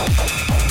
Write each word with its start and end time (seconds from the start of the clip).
Oh, 0.00 0.06
oh, 0.06 0.46
oh. 0.50 0.67